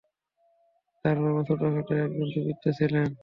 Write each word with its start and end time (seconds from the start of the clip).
তার 1.05 1.17
বাবা 1.23 1.41
ছোটখাট 1.47 1.87
একজন 1.97 2.27
দুর্বৃত্ত 2.27 2.65
ছিলেন। 2.77 3.09